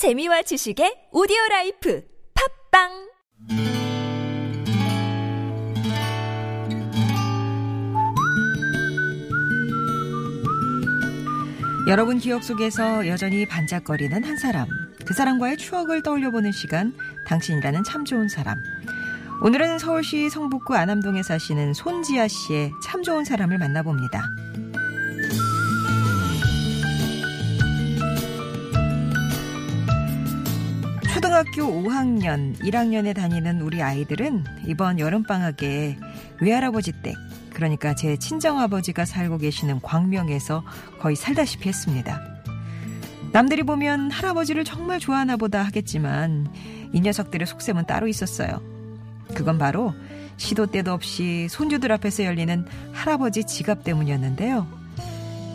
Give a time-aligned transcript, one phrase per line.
[0.00, 2.02] 재미와 지식의 오디오 라이프
[2.72, 2.88] 팟빵
[11.86, 14.66] 여러분 기억 속에서 여전히 반짝거리는 한 사람.
[15.04, 16.94] 그 사람과의 추억을 떠올려보는 시간,
[17.26, 18.56] 당신이라는 참 좋은 사람.
[19.42, 24.22] 오늘은 서울시 성북구 안암동에 사시는 손지아 씨의 참 좋은 사람을 만나봅니다.
[31.20, 35.98] 초등학교 5학년, 1학년에 다니는 우리 아이들은 이번 여름방학에
[36.40, 37.14] 외할아버지 댁,
[37.52, 40.64] 그러니까 제 친정아버지가 살고 계시는 광명에서
[40.98, 42.22] 거의 살다시피 했습니다.
[43.32, 46.48] 남들이 보면 할아버지를 정말 좋아하나 보다 하겠지만
[46.94, 48.62] 이 녀석들의 속셈은 따로 있었어요.
[49.34, 49.92] 그건 바로
[50.38, 54.80] 시도 때도 없이 손주들 앞에서 열리는 할아버지 지갑 때문이었는데요.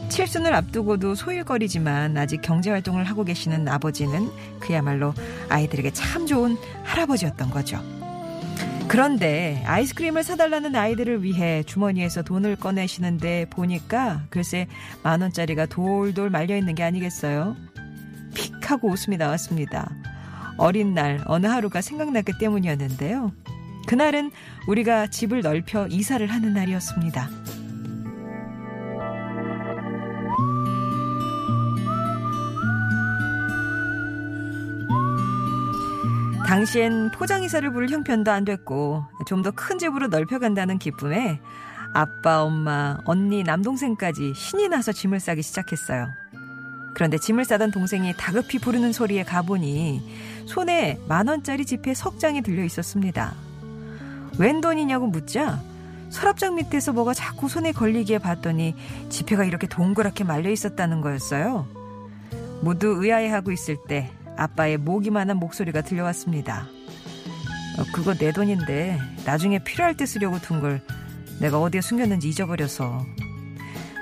[0.10, 5.14] 칠순을 앞두고도 소일거리지만 아직 경제활동을 하고 계시는 아버지는 그야말로
[5.50, 7.82] 아이들에게 참 좋은 할아버지였던 거죠.
[8.88, 14.68] 그런데 아이스크림을 사달라는 아이들을 위해 주머니에서 돈을 꺼내시는데 보니까 글쎄
[15.04, 17.56] 만 원짜리가 돌돌 말려 있는 게 아니겠어요?
[18.36, 19.92] 픽 하고 웃음이 나왔습니다.
[20.58, 23.32] 어린 날 어느 하루가 생각났기 때문이었는데요.
[23.88, 24.32] 그날은
[24.68, 27.30] 우리가 집을 넓혀 이사를 하는 날이었습니다.
[36.46, 41.40] 당시엔 포장이사를 부를 형편도 안 됐고 좀 더 큰 집으로 넓혀간다는 기쁨에
[41.94, 46.08] 아빠, 엄마, 언니, 남동생까지 신이 나서 짐을 싸기 시작했어요.
[46.94, 52.64] 그런데 짐을 싸던 동생이 다급히 부르는 소리에 가보니 손에 만 원짜리 지폐 석 장이 들려
[52.64, 53.34] 있었습니다.
[54.38, 55.60] 웬 돈이냐고 묻자
[56.10, 58.76] 서랍장 밑에서 뭐가 자꾸 손에 걸리기에 봤더니
[59.10, 61.66] 지폐가 이렇게 동그랗게 말려 있었다는 거였어요.
[62.62, 66.68] 모두 의아해하고 있을 때 아빠의 모기만한 목소리가 들려왔습니다.
[67.78, 70.82] 어, 그거 내 돈인데 나중에 필요할 때 쓰려고 둔 걸
[71.40, 73.06] 내가 어디에 숨겼는지 잊어버려서.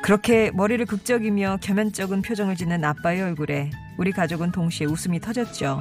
[0.04, 5.80] 그렇게 머리를 극적이며 겸연쩍은 표정을 짓는 아빠의 얼굴에 우리 가족은 동시에 웃음이 터졌죠.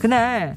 [0.00, 0.54] 그날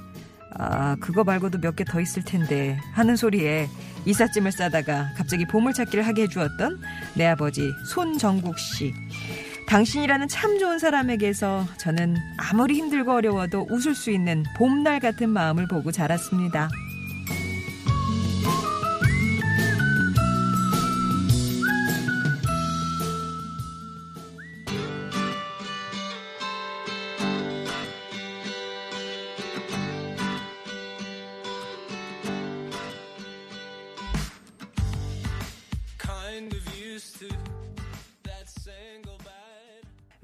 [0.58, 3.68] 아 그거 말고도 몇 개 더 있을 텐데 하는 소리에
[4.06, 6.80] 이삿짐을 싸다가 갑자기 보물찾기를 하게 해주었던
[7.16, 8.94] 내 아버지 손정국 씨.
[9.68, 15.92] 당신이라는 참 좋은 사람에게서 저는 아무리 힘들고 어려워도 웃을 수 있는 봄날 같은 마음을 보고
[15.92, 16.70] 자랐습니다.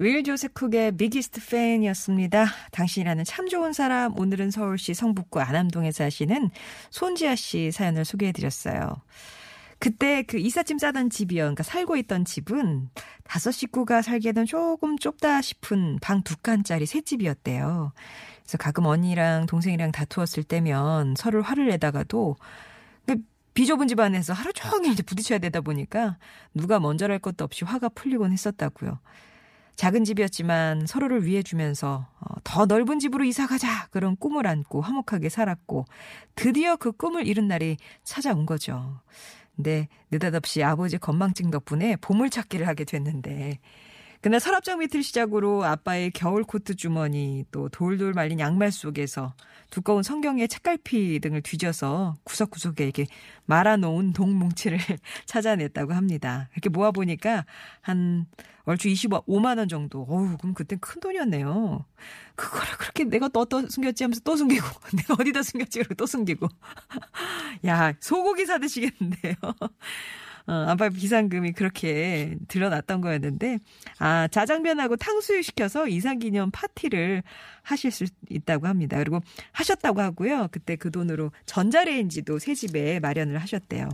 [0.02, 2.46] 윌 조세쿡의 비기스트 팬이었습니다.
[2.72, 6.50] 당신이라는 참 좋은 사람 오늘은 서울시 성북구 안암동에 사시는
[6.90, 8.96] 손지아 씨 사연을 소개해드렸어요.
[9.78, 11.42] 그때 그 이삿짐 싸던 집이요.
[11.42, 12.88] 그러니까 살고 있던 집은
[13.22, 17.92] 다섯 식구가 살기에는 조금 좁다 싶은 방 두 칸짜리 새 집이었대요.
[18.42, 22.34] 그래서 가끔 언니랑 동생이랑 다투었을 때면 서로 화를 내다가도
[23.06, 23.18] 그
[23.54, 26.16] 비좁은 집안에서 하루 종일 부딪혀야 되다 보니까
[26.54, 28.98] 누가 먼저랄 것도 없이 화가 풀리곤 했었다고요.
[29.76, 35.28] 작은 집이었지만 서로를 위해 주면서 어, 더 넓은 집으로 이사 가자 그런 꿈을 안고 화목하게
[35.28, 35.86] 살았고
[36.34, 39.00] 드디어 그 꿈을 이룬 날이 찾아온 거죠.
[39.56, 43.58] 근데 느닷없이 아버지 건망증 덕분에 보물 찾기를 하게 됐는데
[44.22, 49.34] 그날 서랍장 밑을 시작으로 아빠의 겨울 코트 주머니 또 돌돌 말린 양말 속에서
[49.68, 53.06] 두꺼운 성경의 책갈피 등을 뒤져서 구석구석에 이렇게
[53.46, 54.78] 말아놓은 동뭉치를
[55.26, 56.48] 찾아냈다고 합니다.
[56.52, 57.44] 이렇게 모아보니까
[57.80, 58.26] 한
[58.62, 60.06] 얼추 25만 원 정도.
[60.08, 61.84] 어우, 그럼 그땐 큰 돈이었네요.
[62.36, 64.64] 그거를 그렇게 내가 또, 또 숨겼지 하면서 또 숨기고,
[64.98, 66.46] 내가 어디다 숨겼지 그러고 또 숨기고.
[67.66, 69.34] 야, 소고기 사드시겠는데요.
[70.46, 73.58] 어, 아빠 비상금이 그렇게 들어났던 거였는데,
[73.98, 77.22] 아, 자장면하고 탕수육 시켜서 이상기념 파티를
[77.62, 78.98] 하실 수 있다고 합니다.
[78.98, 79.20] 그리고
[79.52, 80.48] 하셨다고 하고요.
[80.50, 83.88] 그때 그 돈으로 전자레인지도 새 집에 마련을 하셨대요.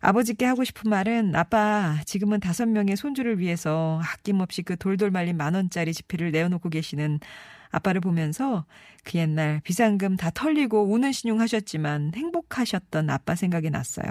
[0.00, 5.54] 아버지께 하고 싶은 말은 아빠 지금은 다섯 명의 손주를 위해서 아낌없이 그 돌돌 말린 만
[5.54, 7.18] 원짜리 지폐를 내어놓고 계시는
[7.70, 8.64] 아빠를 보면서
[9.04, 14.06] 그 옛날 비상금 다 털리고 우는 신용 하셨지만 행복하셨던 아빠 생각이 났어요.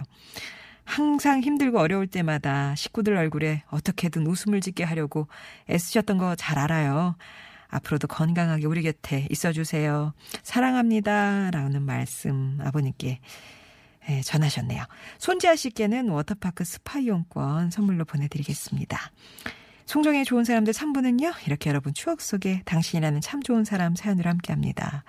[0.87, 5.27] 항상 힘들고 어려울 때마다 식구들 얼굴에 어떻게든 웃음을 짓게 하려고
[5.69, 7.15] 애쓰셨던 거 잘 알아요.
[7.67, 10.13] 앞으로도 건강하게 우리 곁에 있어주세요.
[10.43, 11.51] 사랑합니다.
[11.51, 13.19] 라는 말씀 아버님께
[14.09, 14.85] 예, 전하셨네요.
[15.19, 19.11] 손지아 씨께는 워터파크 스파 이용권 선물로 보내드리겠습니다.
[19.85, 21.33] 송정의 좋은 사람들 3부는요.
[21.45, 25.03] 이렇게 여러분 추억 속에 당신이라는 참 좋은 사람 사연으로 함께 합니다.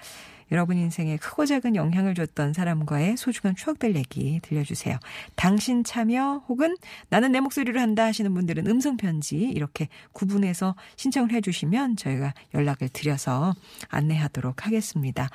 [0.50, 4.98] 여러분 인생에 크고 작은 영향을 줬던 사람과의 소중한 추억들 얘기 들려주세요.
[5.36, 6.76] 당신 참여 혹은
[7.10, 13.54] 나는 내 목소리를 한다 하시는 분들은 음성편지 이렇게 구분해서 신청을 해주시면 저희가 연락을 드려서
[13.88, 15.28] 안내하도록 하겠습니다.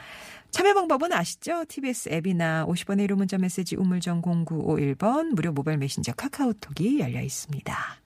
[0.51, 1.65] 참여 방법은 아시죠?
[1.67, 7.97] TBS 앱이나 50번의 1호 문자 메시지 우물정 0951번 무료 모바일 메신저 카카오톡이 열려 있습니다.